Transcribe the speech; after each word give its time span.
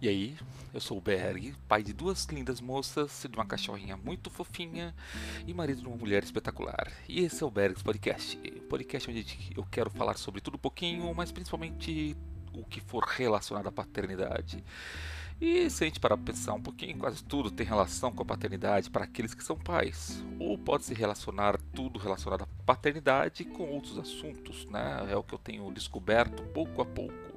E 0.00 0.08
aí, 0.08 0.36
eu 0.72 0.80
sou 0.80 0.96
o 0.96 1.00
Berg, 1.00 1.56
pai 1.66 1.82
de 1.82 1.92
duas 1.92 2.24
lindas 2.26 2.60
moças, 2.60 3.26
de 3.28 3.36
uma 3.36 3.44
cachorrinha 3.44 3.96
muito 3.96 4.30
fofinha 4.30 4.94
e 5.44 5.52
marido 5.52 5.82
de 5.82 5.88
uma 5.88 5.96
mulher 5.96 6.22
espetacular. 6.22 6.92
E 7.08 7.24
esse 7.24 7.42
é 7.42 7.46
o 7.46 7.50
Bergs 7.50 7.82
Podcast, 7.82 8.36
podcast 8.68 9.10
onde 9.10 9.50
eu 9.56 9.66
quero 9.68 9.90
falar 9.90 10.16
sobre 10.16 10.40
tudo 10.40 10.54
um 10.54 10.60
pouquinho, 10.60 11.12
mas 11.16 11.32
principalmente 11.32 12.16
o 12.52 12.64
que 12.64 12.80
for 12.80 13.02
relacionado 13.02 13.66
à 13.66 13.72
paternidade. 13.72 14.62
E 15.40 15.68
se 15.68 15.82
a 15.82 15.86
gente 15.88 15.98
parar 15.98 16.16
para 16.16 16.32
pensar 16.32 16.52
um 16.52 16.62
pouquinho, 16.62 16.96
quase 16.96 17.24
tudo 17.24 17.50
tem 17.50 17.66
relação 17.66 18.12
com 18.12 18.22
a 18.22 18.26
paternidade 18.26 18.90
para 18.90 19.02
aqueles 19.02 19.34
que 19.34 19.42
são 19.42 19.56
pais. 19.56 20.24
Ou 20.38 20.56
pode 20.56 20.84
se 20.84 20.94
relacionar 20.94 21.60
tudo 21.74 21.98
relacionado 21.98 22.42
à 22.42 22.46
paternidade 22.64 23.44
com 23.44 23.64
outros 23.64 23.98
assuntos, 23.98 24.64
né? 24.66 25.08
É 25.10 25.16
o 25.16 25.24
que 25.24 25.34
eu 25.34 25.38
tenho 25.40 25.72
descoberto 25.72 26.44
pouco 26.52 26.80
a 26.80 26.86
pouco. 26.86 27.27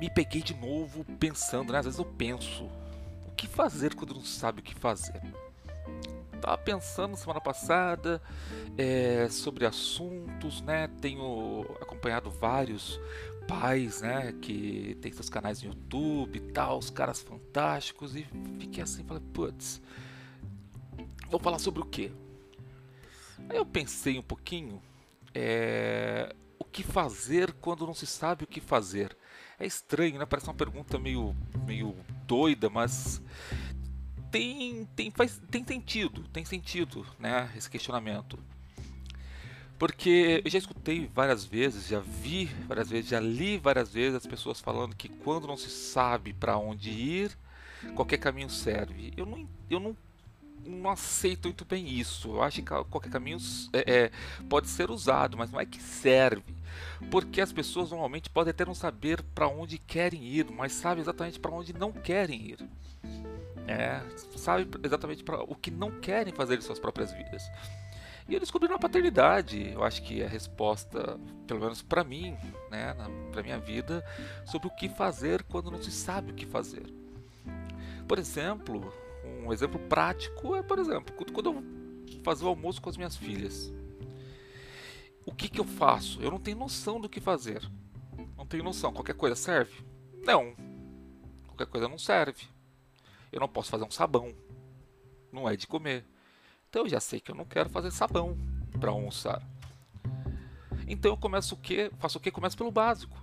Me 0.00 0.08
peguei 0.08 0.40
de 0.42 0.54
novo 0.54 1.04
pensando, 1.18 1.74
né? 1.74 1.78
Às 1.78 1.84
vezes 1.84 1.98
eu 1.98 2.06
penso, 2.06 2.64
o 3.28 3.32
que 3.36 3.46
fazer 3.46 3.94
quando 3.94 4.14
não 4.14 4.24
sabe 4.24 4.60
o 4.60 4.62
que 4.62 4.74
fazer? 4.74 5.20
Tava 6.40 6.56
pensando 6.56 7.18
semana 7.18 7.40
passada 7.40 8.22
é, 8.78 9.28
sobre 9.28 9.66
assuntos, 9.66 10.62
né? 10.62 10.88
Tenho 11.02 11.66
acompanhado 11.82 12.30
vários 12.30 12.98
pais, 13.46 14.00
né? 14.00 14.32
Que 14.40 14.96
tem 15.02 15.12
seus 15.12 15.28
canais 15.28 15.62
no 15.62 15.68
YouTube 15.68 16.36
e 16.36 16.52
tal, 16.52 16.78
os 16.78 16.88
caras 16.88 17.20
fantásticos 17.20 18.16
e 18.16 18.26
fiquei 18.58 18.82
assim, 18.82 19.04
falei, 19.04 19.22
putz, 19.34 19.82
vou 21.28 21.38
falar 21.38 21.58
sobre 21.58 21.82
o 21.82 21.84
quê? 21.84 22.10
Aí 23.50 23.56
eu 23.58 23.66
pensei 23.66 24.18
um 24.18 24.22
pouquinho, 24.22 24.80
é, 25.34 26.34
o 26.58 26.64
que 26.64 26.82
fazer 26.82 27.52
quando 27.52 27.86
não 27.86 27.94
se 27.94 28.06
sabe 28.06 28.44
o 28.44 28.46
que 28.46 28.62
fazer? 28.62 29.14
É 29.60 29.66
estranho, 29.66 30.18
né? 30.18 30.24
Parece 30.24 30.48
uma 30.48 30.54
pergunta 30.54 30.98
meio, 30.98 31.36
meio 31.66 31.94
doida, 32.26 32.70
mas 32.70 33.20
tem, 34.30 34.86
tem, 34.96 35.10
faz, 35.10 35.38
tem 35.50 35.62
sentido, 35.66 36.22
tem 36.28 36.46
sentido, 36.46 37.06
né? 37.18 37.52
Esse 37.54 37.68
questionamento. 37.68 38.38
Porque 39.78 40.40
eu 40.42 40.50
já 40.50 40.58
escutei 40.58 41.10
várias 41.14 41.44
vezes, 41.44 41.88
já 41.88 42.00
vi 42.00 42.46
várias 42.66 42.88
vezes, 42.88 43.10
já 43.10 43.20
li 43.20 43.58
várias 43.58 43.92
vezes 43.92 44.14
as 44.14 44.26
pessoas 44.26 44.60
falando 44.60 44.96
que 44.96 45.08
quando 45.08 45.46
não 45.46 45.58
se 45.58 45.70
sabe 45.70 46.32
para 46.32 46.56
onde 46.56 46.90
ir, 46.90 47.36
qualquer 47.94 48.18
caminho 48.18 48.48
serve. 48.48 49.12
Eu 49.14 49.26
não, 49.26 49.48
eu 49.68 49.78
não 49.78 49.96
não 50.64 50.90
aceito 50.90 51.46
muito 51.46 51.64
bem 51.64 51.88
isso. 51.88 52.28
Eu 52.28 52.42
acho 52.42 52.62
que 52.62 52.68
qualquer 52.68 53.10
caminho 53.10 53.38
é, 53.72 53.92
é, 53.92 54.10
pode 54.48 54.68
ser 54.68 54.90
usado, 54.90 55.36
mas 55.36 55.50
não 55.50 55.60
é 55.60 55.66
que 55.66 55.80
serve. 55.80 56.54
Porque 57.10 57.40
as 57.40 57.52
pessoas 57.52 57.90
normalmente 57.90 58.30
podem 58.30 58.50
até 58.50 58.64
não 58.64 58.74
saber 58.74 59.22
para 59.34 59.48
onde 59.48 59.78
querem 59.78 60.22
ir, 60.24 60.46
mas 60.50 60.72
sabem 60.72 61.02
exatamente 61.02 61.38
para 61.40 61.50
onde 61.50 61.72
não 61.72 61.92
querem 61.92 62.40
ir. 62.40 62.68
É, 63.66 64.00
sabem 64.36 64.68
exatamente 64.82 65.22
para 65.22 65.42
o 65.42 65.54
que 65.54 65.70
não 65.70 65.90
querem 66.00 66.32
fazer 66.32 66.58
em 66.58 66.60
suas 66.60 66.78
próprias 66.78 67.12
vidas. 67.12 67.42
E 68.28 68.34
eu 68.34 68.40
descobri 68.40 68.68
na 68.68 68.78
paternidade, 68.78 69.72
eu 69.72 69.82
acho 69.82 70.02
que 70.02 70.22
é 70.22 70.26
a 70.26 70.28
resposta, 70.28 71.18
pelo 71.48 71.60
menos 71.60 71.82
para 71.82 72.04
mim, 72.04 72.36
né, 72.70 72.94
para 73.32 73.42
minha 73.42 73.58
vida, 73.58 74.04
sobre 74.46 74.68
o 74.68 74.70
que 74.70 74.88
fazer 74.88 75.42
quando 75.42 75.70
não 75.70 75.82
se 75.82 75.90
sabe 75.90 76.30
o 76.30 76.34
que 76.34 76.46
fazer. 76.46 76.92
Por 78.06 78.18
exemplo, 78.20 78.92
um 79.46 79.52
exemplo 79.52 79.78
prático 79.88 80.54
é, 80.56 80.62
por 80.62 80.78
exemplo, 80.78 81.14
quando 81.32 81.52
eu 81.52 81.80
fazer 82.22 82.44
o 82.44 82.48
almoço 82.48 82.80
com 82.80 82.90
as 82.90 82.96
minhas 82.96 83.16
filhas. 83.16 83.72
O 85.24 85.32
que, 85.32 85.48
que 85.48 85.60
eu 85.60 85.64
faço? 85.64 86.20
Eu 86.22 86.30
não 86.30 86.40
tenho 86.40 86.58
noção 86.58 87.00
do 87.00 87.08
que 87.08 87.20
fazer. 87.20 87.62
Não 88.36 88.46
tenho 88.46 88.64
noção. 88.64 88.92
Qualquer 88.92 89.14
coisa 89.14 89.36
serve? 89.36 89.84
Não. 90.24 90.54
Qualquer 91.46 91.66
coisa 91.66 91.88
não 91.88 91.98
serve. 91.98 92.46
Eu 93.30 93.40
não 93.40 93.48
posso 93.48 93.70
fazer 93.70 93.84
um 93.84 93.90
sabão. 93.90 94.34
Não 95.32 95.48
é 95.48 95.56
de 95.56 95.66
comer. 95.66 96.04
Então 96.68 96.82
eu 96.82 96.88
já 96.88 97.00
sei 97.00 97.20
que 97.20 97.30
eu 97.30 97.34
não 97.34 97.44
quero 97.44 97.68
fazer 97.68 97.90
sabão 97.90 98.36
para 98.78 98.90
almoçar. 98.90 99.42
Então 100.88 101.12
eu 101.12 101.16
começo 101.16 101.54
o 101.54 101.58
quê? 101.58 101.90
Faço 101.98 102.18
o 102.18 102.20
quê? 102.20 102.30
Começo 102.30 102.56
pelo 102.56 102.70
básico. 102.70 103.16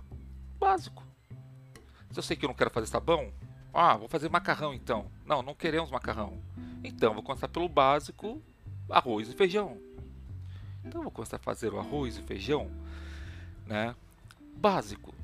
Básico. 0.58 1.02
Se 2.10 2.18
eu 2.18 2.22
sei 2.22 2.36
que 2.36 2.44
eu 2.44 2.48
não 2.48 2.54
quero 2.54 2.70
fazer 2.70 2.86
sabão, 2.86 3.32
ah, 3.72 3.96
vou 3.96 4.08
fazer 4.08 4.28
macarrão 4.28 4.72
então. 4.74 5.10
Não, 5.26 5.42
não 5.42 5.54
queremos 5.54 5.90
macarrão. 5.90 6.38
Então, 6.82 7.14
vou 7.14 7.22
começar 7.22 7.48
pelo 7.48 7.68
básico, 7.68 8.42
arroz 8.88 9.28
e 9.28 9.34
feijão. 9.34 9.78
Então, 10.84 11.02
vou 11.02 11.10
começar 11.10 11.36
a 11.36 11.40
fazer 11.40 11.72
o 11.72 11.78
arroz 11.78 12.16
e 12.16 12.22
feijão, 12.22 12.70
né? 13.66 13.94
Básico. 14.56 15.14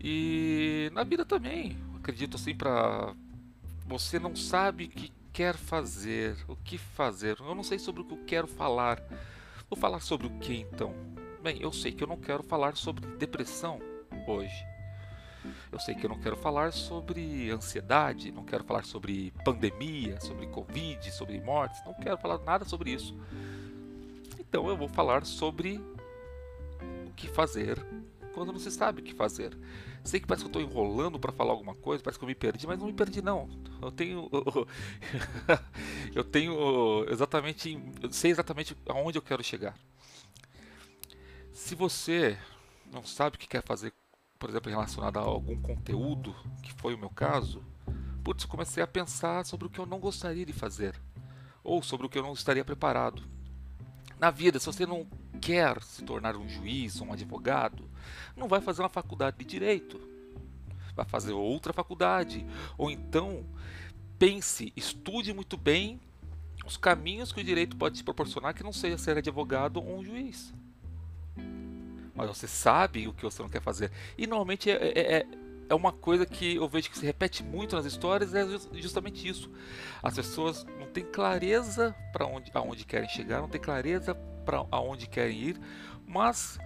E 0.00 0.90
na 0.92 1.02
vida 1.02 1.24
também, 1.24 1.76
acredito 1.96 2.36
assim 2.36 2.54
para 2.54 3.14
você 3.86 4.18
não 4.18 4.36
sabe 4.36 4.84
o 4.84 4.88
que 4.88 5.12
quer 5.32 5.56
fazer, 5.56 6.36
o 6.48 6.56
que 6.56 6.78
fazer. 6.78 7.38
Eu 7.40 7.54
não 7.54 7.62
sei 7.62 7.78
sobre 7.78 8.02
o 8.02 8.04
que 8.04 8.14
eu 8.14 8.24
quero 8.26 8.46
falar. 8.46 9.02
Vou 9.68 9.78
falar 9.78 10.00
sobre 10.00 10.26
o 10.26 10.38
que 10.38 10.54
então? 10.54 10.94
Bem, 11.42 11.60
eu 11.60 11.72
sei 11.72 11.92
que 11.92 12.02
eu 12.02 12.08
não 12.08 12.16
quero 12.16 12.42
falar 12.42 12.76
sobre 12.76 13.06
depressão 13.16 13.80
hoje. 14.26 14.75
Eu 15.70 15.78
sei 15.78 15.94
que 15.94 16.04
eu 16.04 16.10
não 16.10 16.18
quero 16.18 16.36
falar 16.36 16.72
sobre 16.72 17.50
ansiedade, 17.50 18.32
não 18.32 18.44
quero 18.44 18.64
falar 18.64 18.84
sobre 18.84 19.32
pandemia, 19.44 20.20
sobre 20.20 20.46
Covid, 20.46 21.10
sobre 21.12 21.40
mortes, 21.40 21.84
não 21.84 21.94
quero 21.94 22.18
falar 22.18 22.38
nada 22.38 22.64
sobre 22.64 22.90
isso. 22.90 23.16
Então 24.38 24.68
eu 24.68 24.76
vou 24.76 24.88
falar 24.88 25.24
sobre 25.24 25.80
o 27.06 27.12
que 27.14 27.28
fazer 27.28 27.84
quando 28.36 28.52
não 28.52 28.60
se 28.60 28.70
sabe 28.70 29.00
o 29.00 29.04
que 29.04 29.14
fazer. 29.14 29.56
Sei 30.04 30.20
que 30.20 30.26
parece 30.26 30.44
que 30.44 30.54
eu 30.54 30.60
estou 30.60 30.62
enrolando 30.62 31.18
para 31.18 31.32
falar 31.32 31.52
alguma 31.52 31.74
coisa, 31.74 32.04
parece 32.04 32.18
que 32.18 32.24
eu 32.24 32.28
me 32.28 32.34
perdi, 32.34 32.66
mas 32.66 32.78
não 32.78 32.86
me 32.86 32.92
perdi 32.92 33.22
não. 33.22 33.48
Eu 33.80 33.90
tenho, 33.90 34.30
eu 36.14 36.22
tenho 36.22 37.06
exatamente, 37.08 37.82
eu 38.02 38.12
sei 38.12 38.30
exatamente 38.30 38.76
aonde 38.86 39.16
eu 39.16 39.22
quero 39.22 39.42
chegar. 39.42 39.74
Se 41.50 41.74
você 41.74 42.38
não 42.92 43.04
sabe 43.04 43.36
o 43.36 43.38
que 43.38 43.48
quer 43.48 43.62
fazer 43.62 43.90
por 44.38 44.50
exemplo, 44.50 44.70
relacionada 44.70 45.18
a 45.18 45.22
algum 45.22 45.60
conteúdo, 45.60 46.34
que 46.62 46.72
foi 46.74 46.94
o 46.94 46.98
meu 46.98 47.10
caso, 47.10 47.62
putz, 48.22 48.44
comecei 48.44 48.82
a 48.82 48.86
pensar 48.86 49.44
sobre 49.44 49.66
o 49.66 49.70
que 49.70 49.78
eu 49.78 49.86
não 49.86 49.98
gostaria 49.98 50.44
de 50.44 50.52
fazer, 50.52 51.00
ou 51.62 51.82
sobre 51.82 52.06
o 52.06 52.08
que 52.08 52.18
eu 52.18 52.22
não 52.22 52.32
estaria 52.32 52.64
preparado. 52.64 53.22
Na 54.18 54.30
vida, 54.30 54.58
se 54.58 54.66
você 54.66 54.86
não 54.86 55.06
quer 55.40 55.82
se 55.82 56.02
tornar 56.02 56.36
um 56.36 56.48
juiz 56.48 57.00
ou 57.00 57.08
um 57.08 57.12
advogado, 57.12 57.88
não 58.36 58.48
vai 58.48 58.60
fazer 58.60 58.82
uma 58.82 58.88
faculdade 58.88 59.38
de 59.38 59.44
direito. 59.44 60.00
Vai 60.94 61.04
fazer 61.04 61.32
outra 61.32 61.72
faculdade. 61.74 62.46
Ou 62.78 62.90
então, 62.90 63.44
pense, 64.18 64.72
estude 64.74 65.34
muito 65.34 65.58
bem 65.58 66.00
os 66.64 66.78
caminhos 66.78 67.30
que 67.30 67.40
o 67.40 67.44
direito 67.44 67.76
pode 67.76 67.96
te 67.96 68.04
proporcionar 68.04 68.54
que 68.54 68.62
não 68.62 68.72
seja 68.72 68.96
ser 68.96 69.18
advogado 69.18 69.76
ou 69.76 69.98
um 69.98 70.04
juiz 70.04 70.54
mas 72.16 72.28
você 72.28 72.48
sabe 72.48 73.06
o 73.06 73.12
que 73.12 73.22
você 73.22 73.42
não 73.42 73.48
quer 73.48 73.60
fazer. 73.60 73.92
E 74.16 74.26
normalmente 74.26 74.70
é, 74.70 74.74
é, 74.74 75.16
é, 75.18 75.26
é 75.68 75.74
uma 75.74 75.92
coisa 75.92 76.24
que 76.24 76.56
eu 76.56 76.68
vejo 76.68 76.90
que 76.90 76.98
se 76.98 77.04
repete 77.04 77.42
muito 77.44 77.76
nas 77.76 77.84
histórias, 77.84 78.34
é 78.34 78.44
justamente 78.72 79.28
isso. 79.28 79.50
As 80.02 80.14
pessoas 80.14 80.64
não 80.78 80.86
têm 80.86 81.04
clareza 81.04 81.94
para 82.12 82.26
onde, 82.26 82.50
aonde 82.54 82.84
querem 82.84 83.08
chegar, 83.08 83.40
não 83.40 83.48
têm 83.48 83.60
clareza 83.60 84.14
para 84.44 84.64
aonde 84.70 85.06
querem 85.06 85.36
ir, 85.36 85.60
mas 86.06 86.58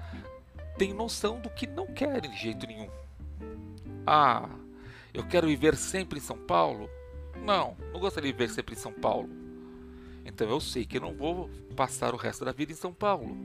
têm 0.79 0.95
noção 0.95 1.41
do 1.41 1.51
que 1.51 1.67
não 1.67 1.87
querem 1.87 2.31
de 2.31 2.37
jeito 2.37 2.67
nenhum. 2.67 2.89
Ah, 4.07 4.49
eu 5.13 5.27
quero 5.27 5.49
viver 5.49 5.77
sempre 5.77 6.19
em 6.19 6.23
São 6.23 6.39
Paulo? 6.39 6.89
Não, 7.45 7.77
não 7.93 8.01
gostaria 8.01 8.31
de 8.31 8.39
viver 8.39 8.53
sempre 8.53 8.75
em 8.75 8.79
São 8.79 8.93
Paulo. 8.93 9.29
Então 10.25 10.49
eu 10.49 10.61
sei 10.61 10.85
que 10.85 10.99
eu 10.99 11.01
não 11.01 11.15
vou 11.15 11.51
passar 11.75 12.15
o 12.15 12.17
resto 12.17 12.45
da 12.45 12.53
vida 12.53 12.73
em 12.73 12.77
São 12.77 12.93
Paulo. 12.93 13.37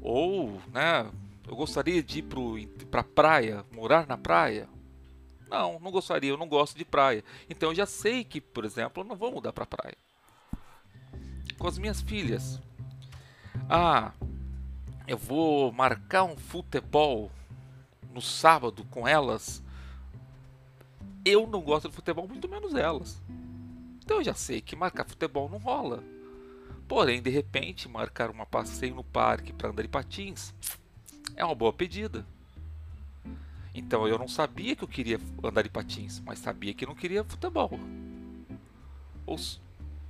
Ou, 0.00 0.60
né, 0.72 1.10
eu 1.50 1.56
gostaria 1.56 2.00
de 2.00 2.20
ir 2.20 2.66
para 2.88 3.00
a 3.00 3.04
praia, 3.04 3.66
morar 3.72 4.06
na 4.06 4.16
praia? 4.16 4.68
Não, 5.48 5.80
não 5.80 5.90
gostaria, 5.90 6.30
eu 6.30 6.36
não 6.36 6.48
gosto 6.48 6.78
de 6.78 6.84
praia. 6.84 7.24
Então 7.48 7.70
eu 7.70 7.74
já 7.74 7.86
sei 7.86 8.22
que, 8.22 8.40
por 8.40 8.64
exemplo, 8.64 9.02
eu 9.02 9.04
não 9.08 9.16
vou 9.16 9.32
mudar 9.32 9.52
para 9.52 9.66
praia. 9.66 9.96
Com 11.58 11.66
as 11.66 11.76
minhas 11.76 12.00
filhas. 12.00 12.60
Ah, 13.68 14.12
eu 15.08 15.18
vou 15.18 15.72
marcar 15.72 16.22
um 16.22 16.36
futebol 16.36 17.32
no 18.14 18.22
sábado 18.22 18.84
com 18.84 19.08
elas. 19.08 19.60
Eu 21.24 21.48
não 21.48 21.60
gosto 21.60 21.88
de 21.88 21.96
futebol, 21.96 22.28
muito 22.28 22.48
menos 22.48 22.76
elas. 22.76 23.20
Então 24.04 24.18
eu 24.18 24.24
já 24.24 24.34
sei 24.34 24.60
que 24.60 24.76
marcar 24.76 25.04
futebol 25.04 25.48
não 25.48 25.58
rola. 25.58 26.04
Porém, 26.86 27.20
de 27.20 27.30
repente, 27.30 27.88
marcar 27.88 28.30
uma 28.30 28.46
passeio 28.46 28.94
no 28.94 29.02
parque 29.02 29.52
para 29.52 29.70
andar 29.70 29.82
de 29.82 29.88
patins 29.88 30.54
é 31.36 31.44
uma 31.44 31.54
boa 31.54 31.72
pedida. 31.72 32.24
Então 33.74 34.06
eu 34.06 34.18
não 34.18 34.28
sabia 34.28 34.74
que 34.74 34.82
eu 34.82 34.88
queria 34.88 35.20
andar 35.42 35.62
de 35.62 35.68
patins, 35.68 36.20
mas 36.24 36.38
sabia 36.38 36.74
que 36.74 36.86
não 36.86 36.94
queria 36.94 37.24
futebol. 37.24 37.78
Ou, 39.26 39.38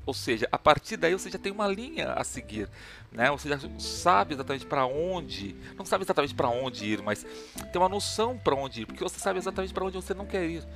Ou 0.07 0.15
seja, 0.15 0.49
a 0.51 0.59
partir 0.59 0.97
daí 0.97 1.13
você 1.13 1.31
já 1.31 1.39
tem 1.39 1.53
uma 1.53 1.69
linha 1.69 2.15
a 2.15 2.25
seguir, 2.25 2.69
né? 3.13 3.31
Você 3.31 3.49
já 3.49 3.59
sabe 3.79 4.35
exatamente 4.35 4.65
para 4.65 4.87
onde, 4.87 5.55
não 5.77 5.85
sabe 5.85 6.05
exatamente 6.05 6.35
para 6.35 6.49
onde 6.49 6.87
ir, 6.87 7.03
mas 7.03 7.27
tem 7.71 7.81
uma 7.81 7.89
noção 7.89 8.39
para 8.39 8.55
onde 8.55 8.83
ir, 8.83 8.87
porque 8.87 9.05
você 9.05 9.21
sabe 9.21 9.39
exatamente 9.39 9.75
para 9.75 9.85
onde 9.85 9.97
você 9.97 10.15
não 10.15 10.27
quer 10.27 10.49
ir. 10.49 10.67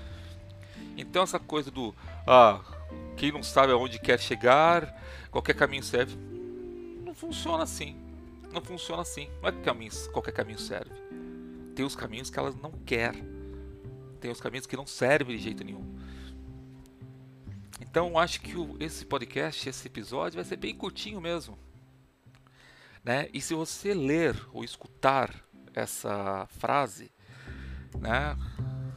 Então 0.97 1.23
essa 1.23 1.39
coisa 1.39 1.71
do 1.71 1.95
ah, 2.27 2.61
quem 3.17 3.33
não 3.33 3.43
sabe 3.43 3.73
aonde 3.73 3.99
quer 3.99 4.21
chegar, 4.21 4.95
qualquer 5.31 5.55
caminho 5.55 5.83
serve, 5.83 6.17
não 7.03 7.15
funciona 7.15 7.65
assim. 7.65 8.04
Não 8.55 8.63
funciona 8.63 9.03
assim. 9.03 9.29
Não 9.43 9.49
é 9.49 9.53
que 9.53 9.63
caminho, 9.63 9.91
qualquer 10.13 10.31
caminho 10.31 10.61
serve. 10.61 10.95
Tem 11.75 11.85
os 11.85 11.97
caminhos 11.97 12.31
que 12.31 12.39
elas 12.39 12.55
não 12.55 12.71
quer. 12.71 13.13
Tem 14.21 14.31
os 14.31 14.41
caminhos 14.41 14.65
que 14.65 14.77
não 14.77 14.87
servem 14.87 15.37
de 15.37 15.43
jeito 15.43 15.65
nenhum. 15.65 15.99
Então 17.81 18.17
acho 18.17 18.41
que 18.41 18.57
o, 18.57 18.77
esse 18.79 19.05
podcast, 19.05 19.69
esse 19.69 19.89
episódio 19.89 20.37
vai 20.37 20.45
ser 20.45 20.57
bem 20.57 20.73
curtinho 20.73 21.21
mesmo. 21.21 21.59
Né? 23.03 23.29
E 23.35 23.41
se 23.41 23.55
você 23.55 23.93
ler 23.93 24.41
ou 24.53 24.63
escutar 24.63 25.35
essa 25.75 26.47
frase, 26.51 27.11
né? 27.99 28.37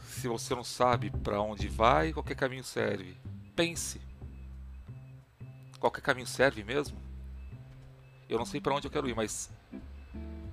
Se 0.04 0.28
você 0.28 0.54
não 0.54 0.64
sabe 0.64 1.10
para 1.10 1.40
onde 1.40 1.66
vai, 1.66 2.12
qualquer 2.12 2.36
caminho 2.36 2.62
serve. 2.62 3.16
Pense. 3.56 4.00
Qualquer 5.80 6.00
caminho 6.00 6.28
serve 6.28 6.62
mesmo? 6.62 7.07
Eu 8.28 8.38
não 8.38 8.44
sei 8.44 8.60
para 8.60 8.74
onde 8.74 8.86
eu 8.86 8.90
quero 8.90 9.08
ir, 9.08 9.14
mas 9.14 9.50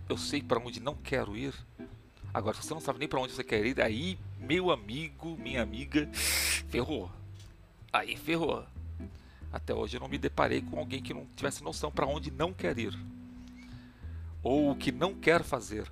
eu 0.07 0.17
sei 0.17 0.41
para 0.41 0.59
onde 0.59 0.79
não 0.79 0.95
quero 0.95 1.35
ir. 1.35 1.53
Agora, 2.33 2.55
se 2.55 2.63
você 2.63 2.73
não 2.73 2.81
sabe 2.81 2.99
nem 2.99 3.07
para 3.07 3.19
onde 3.19 3.33
você 3.33 3.43
quer 3.43 3.65
ir, 3.65 3.81
aí, 3.81 4.17
meu 4.39 4.71
amigo, 4.71 5.37
minha 5.37 5.61
amiga, 5.61 6.09
ferrou. 6.13 7.11
Aí 7.91 8.15
ferrou. 8.15 8.65
Até 9.51 9.73
hoje 9.73 9.97
eu 9.97 10.01
não 10.01 10.07
me 10.07 10.17
deparei 10.17 10.61
com 10.61 10.79
alguém 10.79 11.01
que 11.01 11.13
não 11.13 11.25
tivesse 11.35 11.63
noção 11.63 11.91
para 11.91 12.05
onde 12.05 12.31
não 12.31 12.53
quer 12.53 12.77
ir. 12.77 12.97
Ou 14.43 14.71
o 14.71 14.75
que 14.75 14.91
não 14.91 15.13
quer 15.13 15.43
fazer. 15.43 15.91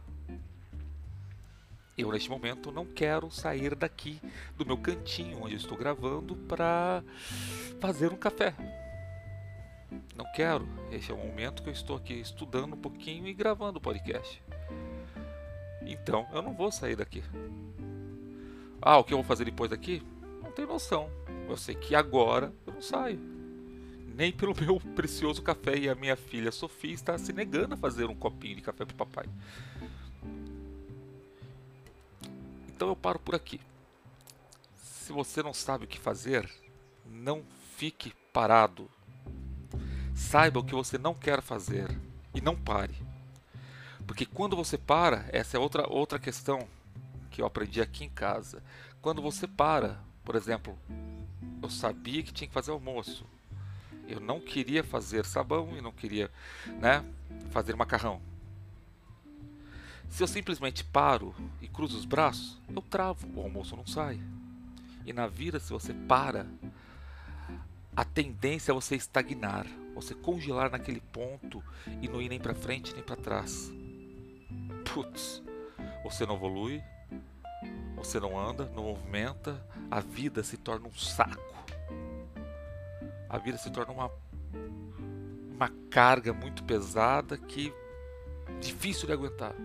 Eu, 1.97 2.11
neste 2.11 2.29
momento, 2.29 2.71
não 2.71 2.85
quero 2.85 3.29
sair 3.29 3.75
daqui 3.75 4.19
do 4.57 4.65
meu 4.65 4.77
cantinho 4.77 5.43
onde 5.43 5.53
eu 5.53 5.59
estou 5.59 5.77
gravando 5.77 6.35
para 6.35 7.03
fazer 7.79 8.11
um 8.11 8.17
café. 8.17 8.82
Não 10.15 10.25
quero. 10.31 10.67
Esse 10.91 11.11
é 11.11 11.13
o 11.13 11.17
momento 11.17 11.63
que 11.63 11.69
eu 11.69 11.73
estou 11.73 11.95
aqui 11.95 12.13
estudando 12.13 12.73
um 12.73 12.81
pouquinho 12.81 13.27
e 13.27 13.33
gravando 13.33 13.79
o 13.79 13.81
podcast. 13.81 14.41
Então, 15.81 16.27
eu 16.31 16.41
não 16.41 16.53
vou 16.53 16.71
sair 16.71 16.95
daqui. 16.95 17.23
Ah, 18.81 18.97
o 18.97 19.03
que 19.03 19.13
eu 19.13 19.17
vou 19.17 19.25
fazer 19.25 19.45
depois 19.45 19.69
daqui? 19.69 20.01
Não 20.41 20.51
tenho 20.51 20.67
noção. 20.67 21.09
Eu 21.47 21.57
sei 21.57 21.75
que 21.75 21.95
agora 21.95 22.53
eu 22.65 22.73
não 22.73 22.81
saio. 22.81 23.19
Nem 24.15 24.31
pelo 24.31 24.53
meu 24.59 24.79
precioso 24.95 25.41
café 25.41 25.77
e 25.77 25.89
a 25.89 25.95
minha 25.95 26.15
filha 26.15 26.51
Sofia 26.51 26.93
está 26.93 27.17
se 27.17 27.33
negando 27.33 27.73
a 27.73 27.77
fazer 27.77 28.05
um 28.05 28.15
copinho 28.15 28.55
de 28.55 28.61
café 28.61 28.85
para 28.85 28.95
papai. 28.95 29.25
Então 32.67 32.89
eu 32.89 32.95
paro 32.95 33.19
por 33.19 33.35
aqui. 33.35 33.59
Se 34.75 35.11
você 35.11 35.41
não 35.41 35.53
sabe 35.53 35.85
o 35.85 35.87
que 35.87 35.99
fazer, 35.99 36.49
não 37.05 37.43
fique 37.75 38.13
parado. 38.31 38.89
Saiba 40.13 40.59
o 40.59 40.63
que 40.63 40.75
você 40.75 40.97
não 40.97 41.13
quer 41.13 41.41
fazer 41.41 41.89
e 42.33 42.41
não 42.41 42.55
pare. 42.55 42.95
Porque 44.05 44.25
quando 44.25 44.55
você 44.55 44.77
para, 44.77 45.25
essa 45.31 45.57
é 45.57 45.59
outra, 45.59 45.87
outra 45.87 46.19
questão 46.19 46.67
que 47.31 47.41
eu 47.41 47.45
aprendi 47.45 47.81
aqui 47.81 48.03
em 48.03 48.09
casa. 48.09 48.61
Quando 49.01 49.21
você 49.21 49.47
para, 49.47 49.99
por 50.23 50.35
exemplo, 50.35 50.77
eu 51.61 51.69
sabia 51.69 52.21
que 52.21 52.33
tinha 52.33 52.47
que 52.47 52.53
fazer 52.53 52.71
almoço. 52.71 53.25
Eu 54.07 54.19
não 54.19 54.39
queria 54.39 54.83
fazer 54.83 55.25
sabão 55.25 55.75
e 55.77 55.81
não 55.81 55.91
queria 55.91 56.29
né, 56.79 57.03
fazer 57.51 57.75
macarrão. 57.75 58.21
Se 60.09 60.21
eu 60.21 60.27
simplesmente 60.27 60.83
paro 60.83 61.33
e 61.61 61.67
cruzo 61.67 61.97
os 61.97 62.05
braços, 62.05 62.59
eu 62.69 62.81
travo, 62.81 63.27
o 63.35 63.41
almoço 63.41 63.75
não 63.75 63.87
sai. 63.87 64.19
E 65.05 65.11
na 65.11 65.25
vida, 65.27 65.59
se 65.59 65.71
você 65.71 65.93
para, 65.93 66.45
a 67.95 68.03
tendência 68.03 68.71
é 68.71 68.73
você 68.73 68.95
estagnar, 68.95 69.67
você 69.93 70.15
congelar 70.15 70.71
naquele 70.71 70.99
ponto 70.99 71.63
e 72.01 72.07
não 72.07 72.21
ir 72.21 72.29
nem 72.29 72.39
para 72.39 72.55
frente 72.55 72.93
nem 72.93 73.03
para 73.03 73.15
trás. 73.15 73.71
Putz, 74.91 75.43
você 76.03 76.25
não 76.25 76.35
evolui, 76.35 76.81
você 77.95 78.19
não 78.19 78.39
anda, 78.39 78.65
não 78.75 78.83
movimenta, 78.83 79.65
a 79.89 79.99
vida 79.99 80.43
se 80.43 80.57
torna 80.57 80.87
um 80.87 80.93
saco. 80.93 81.53
A 83.29 83.37
vida 83.37 83.57
se 83.57 83.71
torna 83.71 83.91
uma 83.91 84.11
uma 85.53 85.69
carga 85.89 86.33
muito 86.33 86.63
pesada 86.63 87.37
que 87.37 87.71
difícil 88.59 89.05
de 89.05 89.13
aguentar. 89.13 89.55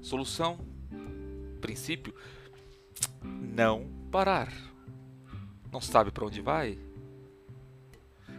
Solução, 0.00 0.58
princípio, 1.60 2.14
não 3.22 3.86
parar. 4.10 4.69
Não 5.70 5.80
sabe 5.80 6.10
para 6.10 6.26
onde 6.26 6.40
vai? 6.40 6.78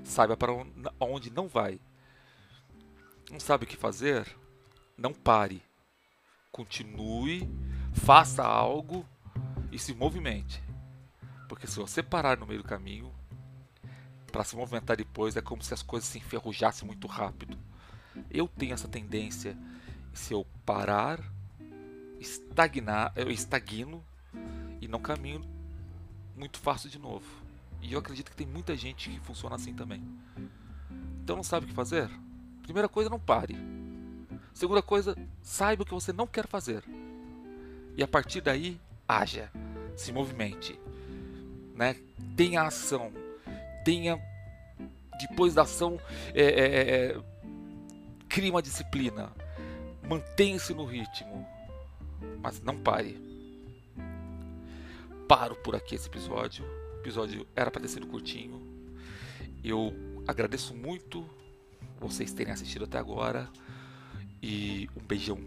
Saiba 0.04 0.36
para 0.36 0.52
onde 1.00 1.32
não 1.32 1.48
vai. 1.48 1.80
Não 3.30 3.40
sabe 3.40 3.64
o 3.64 3.68
que 3.68 3.78
fazer? 3.78 4.28
Não 4.98 5.14
pare. 5.14 5.64
Continue, 6.52 7.50
faça 7.94 8.44
algo 8.44 9.06
e 9.72 9.80
se 9.80 9.94
movimente. 9.94 10.62
Porque 11.48 11.68
se 11.68 11.78
você 11.78 12.04
parar 12.04 12.38
no 12.38 12.46
meio 12.46 12.62
do 12.62 12.68
caminho, 12.68 13.14
para 14.32 14.44
se 14.44 14.56
movimentar 14.56 14.98
depois 14.98 15.36
é 15.38 15.42
como 15.42 15.64
se 15.64 15.74
as 15.74 15.82
coisas 15.82 16.10
se 16.10 16.18
enferrujassem 16.18 16.86
muito 16.86 17.08
rápido. 17.08 17.58
Eu 18.30 18.48
tenho 18.48 18.74
essa 18.74 18.88
tendência. 18.88 19.58
Se 20.14 20.34
eu 20.34 20.46
parar, 20.66 21.22
estagnar, 22.20 23.14
eu 23.16 23.32
estagno 23.32 24.04
e 24.82 24.88
não 24.88 25.00
caminho 25.00 25.61
muito 26.36 26.60
fácil 26.60 26.90
de 26.90 27.00
novo. 27.00 27.26
E 27.82 27.94
eu 27.94 28.00
acredito 28.00 28.30
que 28.30 28.38
tem 28.38 28.48
muita 28.48 28.76
gente 28.76 29.10
que 29.10 29.20
funciona 29.20 29.56
assim 29.56 29.74
também. 29.74 30.04
Então 31.24 31.36
não 31.36 31.44
sabe 31.44 31.66
o 31.66 31.70
que 31.70 31.74
fazer? 31.74 32.10
Primeira 32.64 32.88
coisa, 32.88 33.10
não 33.10 33.20
pare. 33.20 33.56
Segunda 34.54 34.82
coisa, 34.82 35.18
saiba 35.42 35.84
o 35.84 35.86
que 35.86 35.94
você 35.94 36.14
não 36.14 36.28
quer 36.28 36.48
fazer. 36.48 36.84
E 37.98 38.04
a 38.04 38.08
partir 38.08 38.42
daí, 38.42 38.80
haja, 39.08 39.52
se 39.96 40.12
movimente, 40.12 40.80
né? 41.76 41.96
Tenha 42.36 42.64
ação, 42.64 43.12
tenha 43.84 44.20
depois 45.20 45.54
da 45.54 45.64
ação, 45.64 46.00
é, 46.34 46.44
é, 46.44 46.66
é, 46.66 47.06
é 47.12 47.22
crie 48.28 48.50
uma 48.50 48.62
disciplina, 48.62 49.32
mantenha-se 50.08 50.74
no 50.74 50.86
ritmo, 50.86 51.46
mas 52.42 52.62
não 52.62 52.78
pare. 52.78 53.31
Paro 55.32 55.56
por 55.56 55.78
aqui 55.78 55.96
esse 55.96 56.10
episódio. 56.10 56.66
O 56.66 57.00
episódio 57.00 57.48
era 57.56 57.72
para 57.72 57.82
ter 57.82 57.88
sido 57.88 58.06
curtinho. 58.06 58.62
Eu 59.64 59.94
agradeço 60.28 60.76
muito 60.76 61.26
vocês 62.02 62.34
terem 62.34 62.52
assistido 62.52 62.84
até 62.84 62.98
agora. 62.98 63.50
E 64.44 64.90
um 64.94 65.02
beijão 65.02 65.40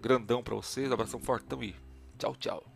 grandão 0.00 0.42
para 0.42 0.54
vocês, 0.54 0.88
um 0.88 0.94
abração 0.94 1.20
fortão 1.20 1.62
e 1.62 1.76
tchau, 2.18 2.34
tchau. 2.34 2.73